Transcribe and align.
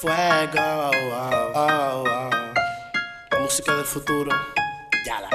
Fuego, 0.00 0.10
oh, 0.58 1.52
oh, 1.54 2.04
oh. 2.04 2.30
la 3.30 3.38
música 3.38 3.74
del 3.74 3.84
futuro. 3.84 4.30
Ya 5.06 5.20
la. 5.20 5.28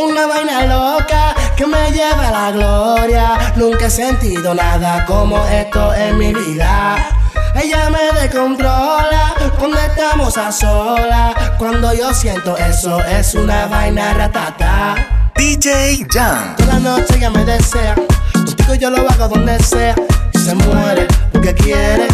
Una 0.00 0.26
vaina 0.26 0.66
loca 0.66 1.34
que 1.56 1.66
me 1.66 1.90
lleva 1.90 2.28
a 2.28 2.30
la 2.30 2.50
gloria. 2.52 3.52
Nunca 3.56 3.86
he 3.86 3.90
sentido 3.90 4.54
nada 4.54 5.04
como 5.04 5.44
esto 5.46 5.92
en 5.94 6.16
mi 6.16 6.32
vida. 6.32 7.08
Ella 7.54 7.90
me 7.90 8.20
descontrola 8.20 9.34
cuando 9.58 9.78
estamos 9.78 10.36
a 10.38 10.52
solas. 10.52 11.34
Cuando 11.58 11.92
yo 11.92 12.14
siento 12.14 12.56
eso, 12.56 13.02
es 13.04 13.34
una 13.34 13.66
vaina 13.66 14.14
ratata. 14.14 14.94
DJ 15.34 16.06
Jam. 16.08 16.54
Toda 16.56 16.74
la 16.74 16.80
noche 16.80 17.16
ella 17.16 17.30
me 17.30 17.44
desea. 17.44 17.96
Contigo 18.32 18.74
yo 18.74 18.90
lo 18.90 19.08
hago 19.10 19.28
donde 19.28 19.58
sea. 19.58 19.96
Y 20.32 20.38
se 20.38 20.54
muere 20.54 21.08
porque 21.32 21.52
quiere 21.54 22.06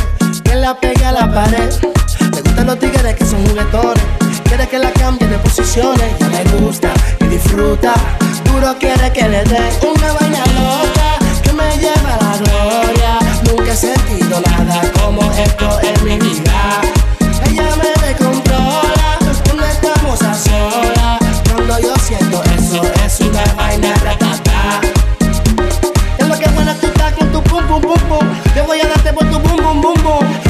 que 0.55 0.61
la 0.61 0.75
pegue 0.75 1.05
a 1.05 1.13
la 1.13 1.31
pared. 1.31 1.71
Le 2.33 2.41
gustan 2.43 2.67
los 2.67 2.79
tigres 2.79 3.15
que 3.17 3.25
son 3.25 3.45
juguetones. 3.47 4.05
Quiere 4.45 4.69
que 4.69 4.79
la 4.79 4.91
cambie 4.93 5.27
de 5.27 5.39
posiciones. 5.39 6.19
Ya 6.19 6.29
le 6.29 6.45
gusta 6.59 6.91
y 7.21 7.25
disfruta. 7.27 7.95
Duro 8.45 8.77
quiere 8.79 9.11
que 9.13 9.29
le 9.29 9.43
dé 9.45 9.63
una 9.83 10.13
vaina 10.13 10.45
loca 10.59 11.09
que 11.43 11.53
me 11.53 11.69
lleva 11.79 12.15
a 12.15 12.25
la 12.25 12.37
gloria. 12.39 13.13
Nunca 13.47 13.73
he 13.73 13.77
sentido 13.77 14.41
nada 14.49 14.81
como 15.01 15.23
esto 15.33 15.81
en 15.83 16.05
mi 16.05 16.19
vida. 16.19 16.81
Ella 17.47 17.69
me 17.81 18.07
descontrola 18.07 19.19
cuando 19.45 19.65
estamos 19.67 20.23
a 20.23 20.35
solas. 20.35 21.19
Cuando 21.51 21.79
yo 21.81 21.95
siento 21.97 22.43
eso, 22.59 22.83
es 23.05 23.21
una 23.21 23.45
vaina 23.57 23.93
ratata. 24.05 24.81
Es 26.19 26.29
lo 26.29 26.39
que 26.39 26.49
buena 26.51 26.75
tú 26.75 26.87
estás 26.87 27.13
con 27.15 27.33
tu 27.33 27.43
pum 27.43 27.67
pum 27.67 27.81
pum 27.81 28.01
pum. 28.09 28.27
Yo 28.55 28.65
voy 28.67 28.81
a 28.81 28.87
darte 28.87 29.13
por 29.13 29.25
tu 29.31 29.39
bum 29.41 29.57
bum 29.57 29.81
bum 29.81 30.03
bum. 30.03 30.44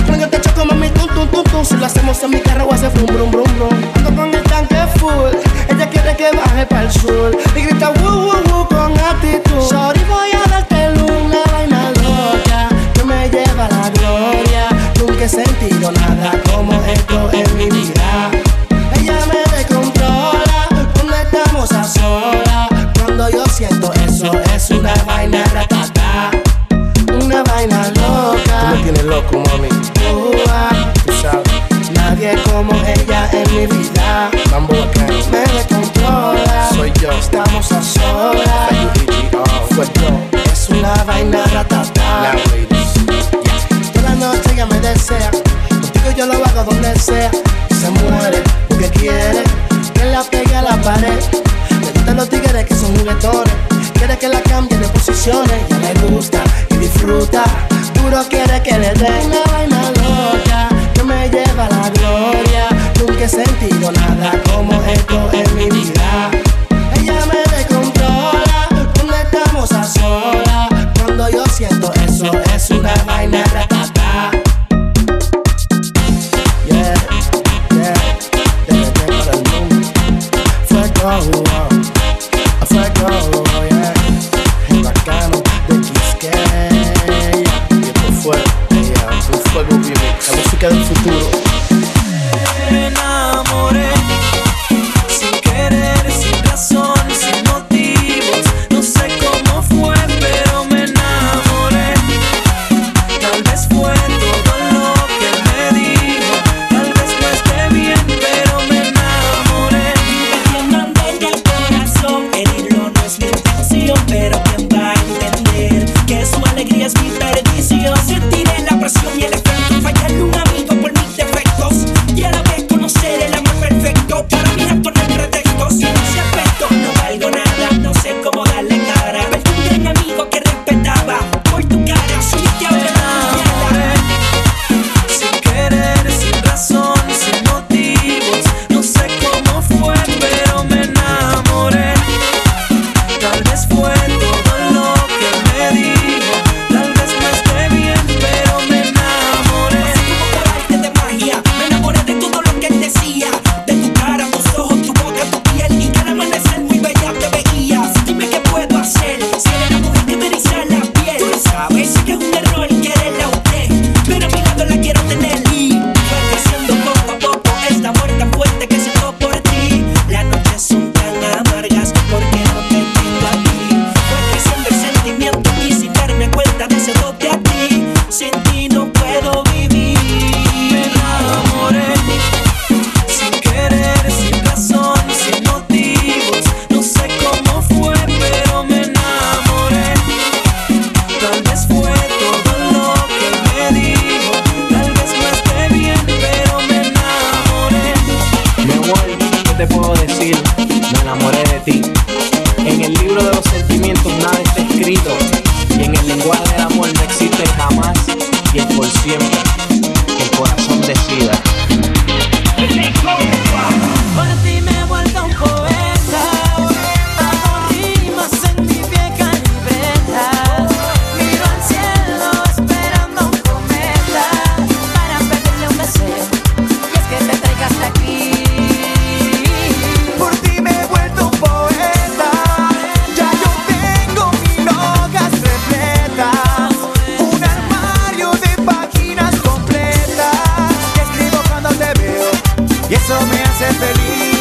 y 242.89 242.95
eso 242.95 243.19
me 243.27 243.43
hace 243.43 243.67
feliz. 243.75 244.34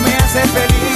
me 0.00 0.10
hace 0.10 0.40
feliz. 0.48 0.87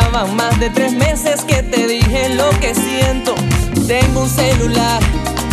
llaman, 0.00 0.36
más 0.36 0.58
de 0.60 0.70
tres 0.70 0.92
meses 0.92 1.42
que 1.42 1.62
te 1.62 1.86
dije 1.86 2.28
lo 2.34 2.50
que 2.60 2.74
siento. 2.74 3.34
Tengo 3.86 4.22
un 4.22 4.28
celular 4.28 5.00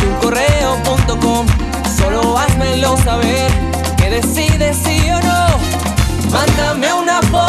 y 0.02 0.06
un 0.06 0.16
correo.com, 0.16 1.46
solo 1.98 2.38
házmelo 2.38 2.98
saber 2.98 3.52
que 3.98 4.10
decides 4.10 4.78
sí 4.84 5.10
o 5.10 5.20
no. 5.22 5.48
Mándame 6.32 6.94
una 6.94 7.22
foto 7.24 7.47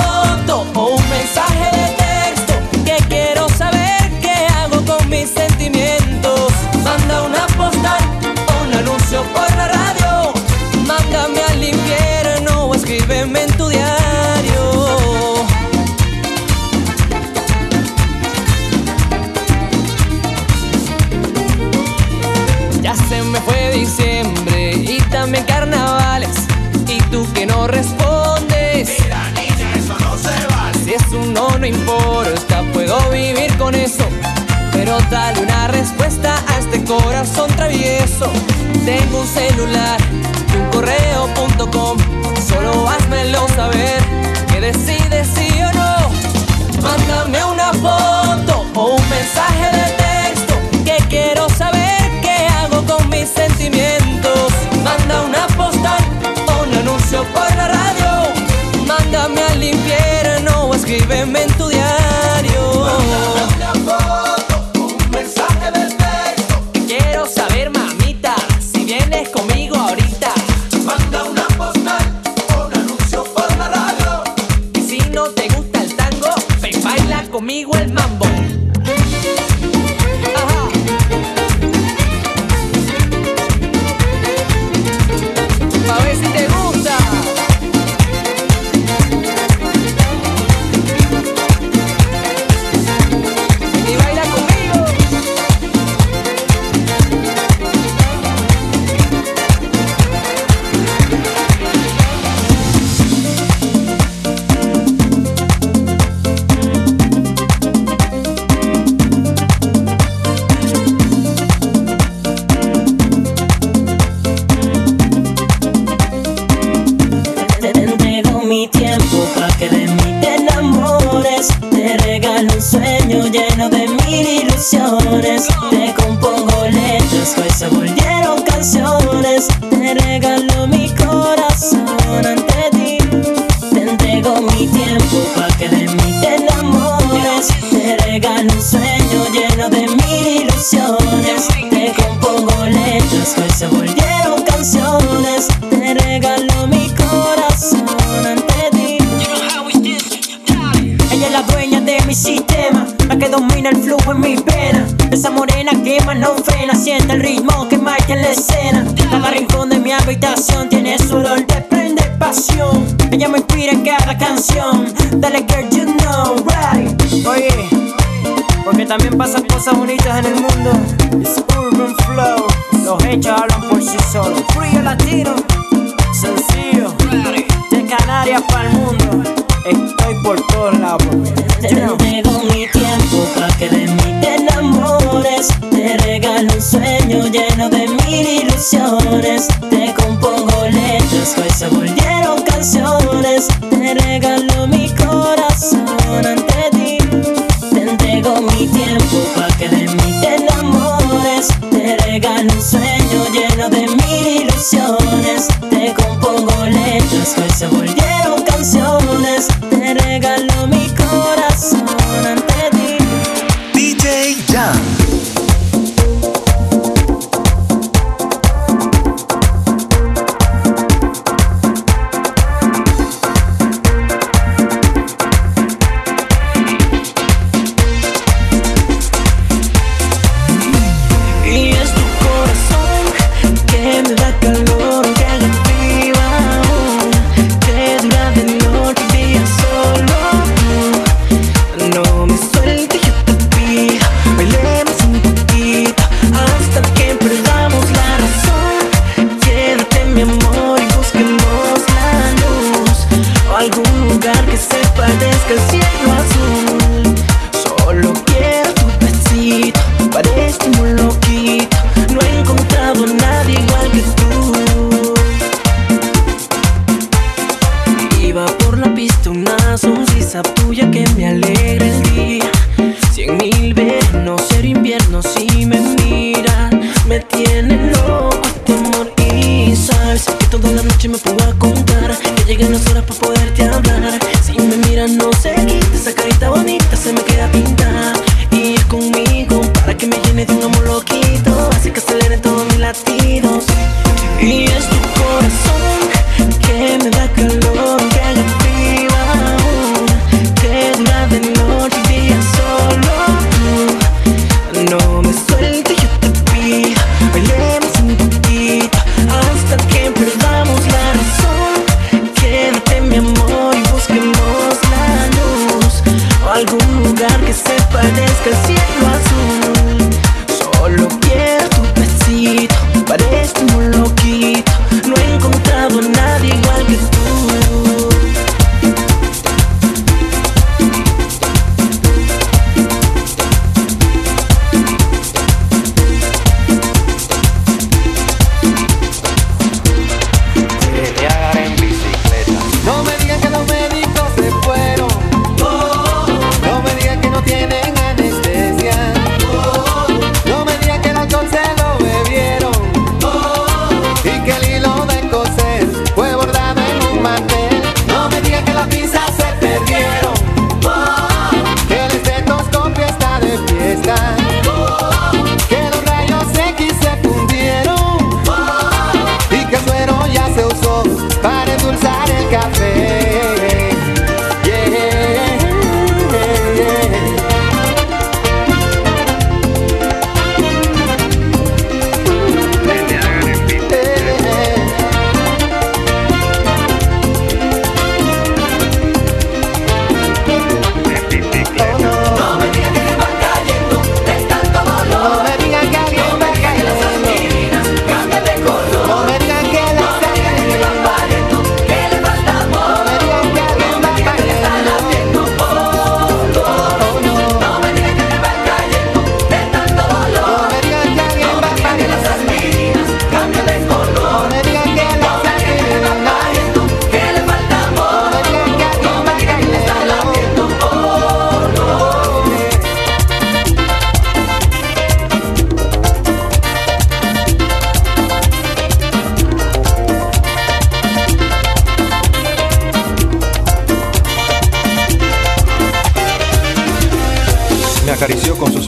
honest. 189.38 189.67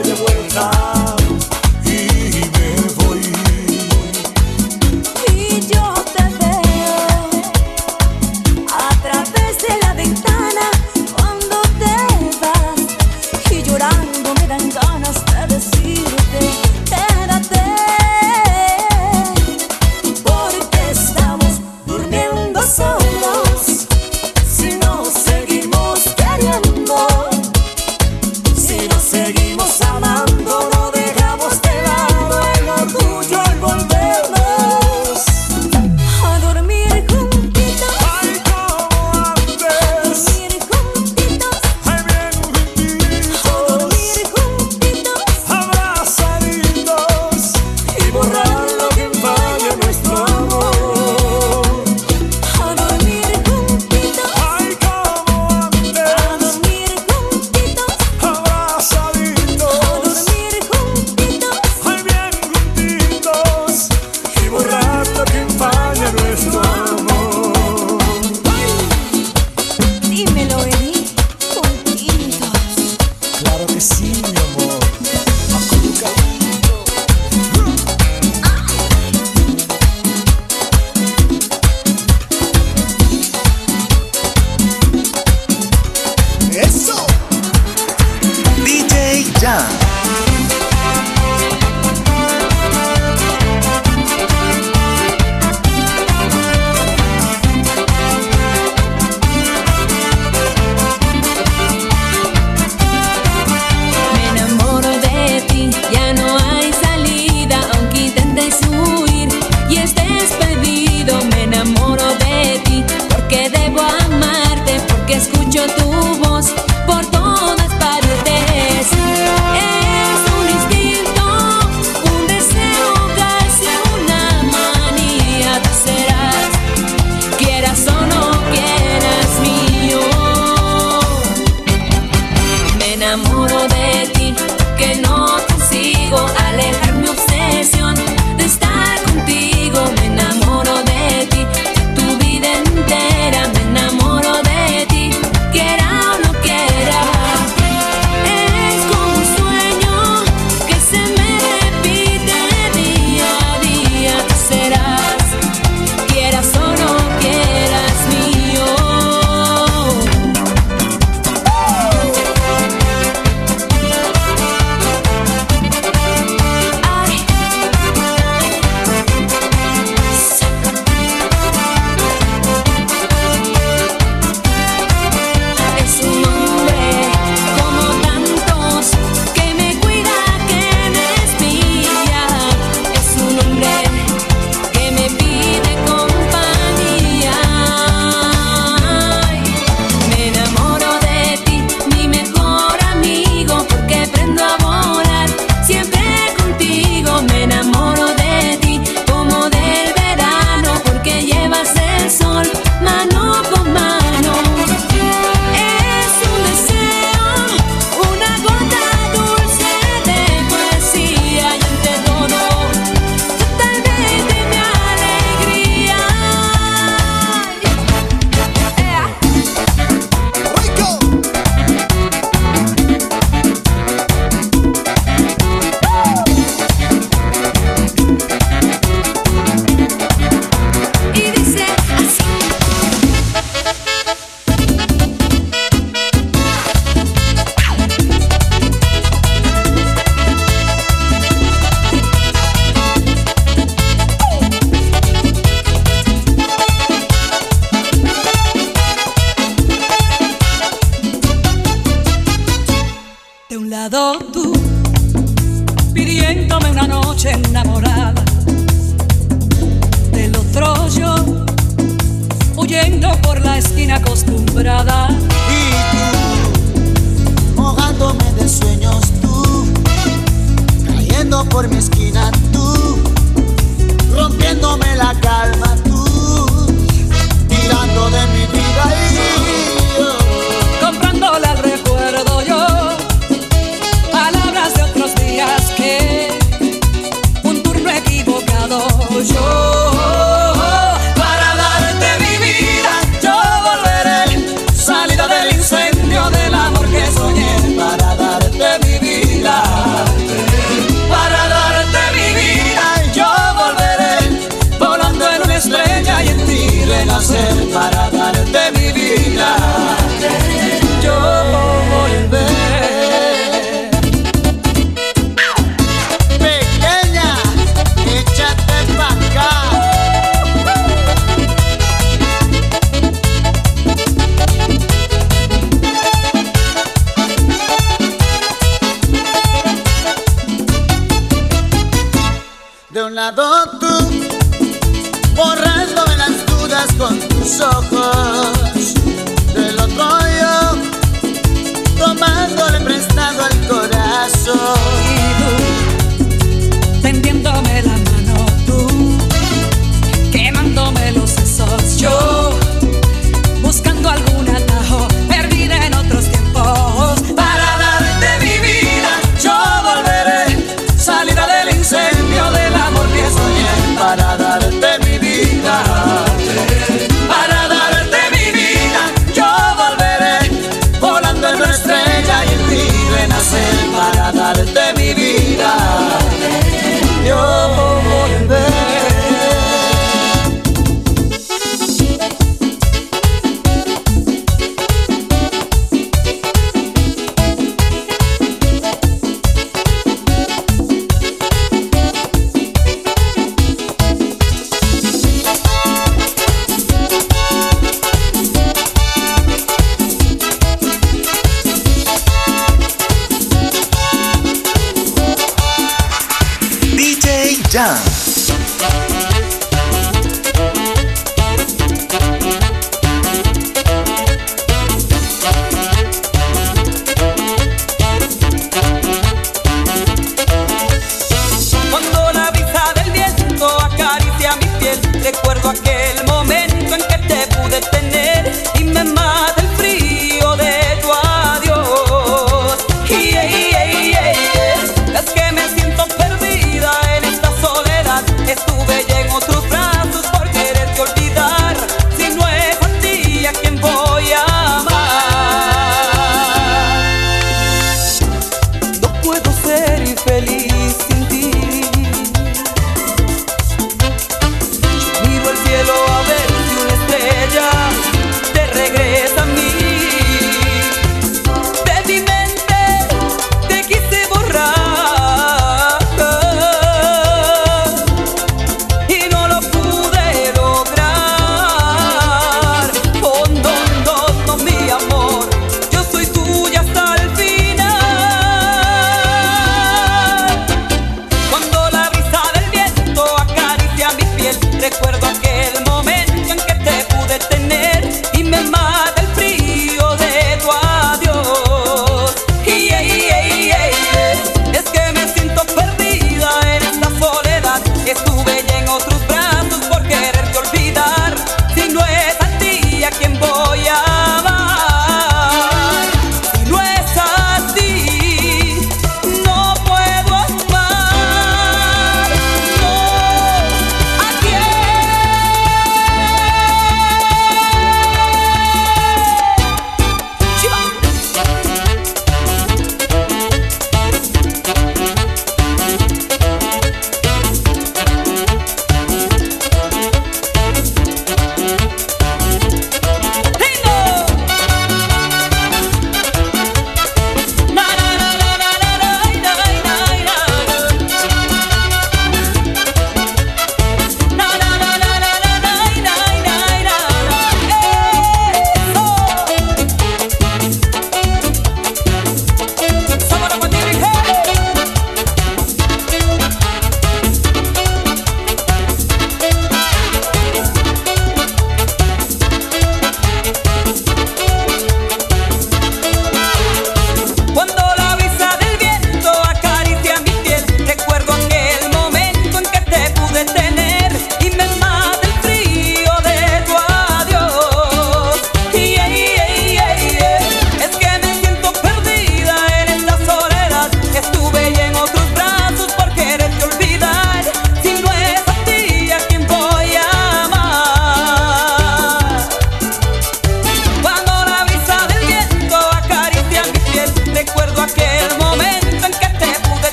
espalda 0.00 0.30
media 0.30 0.39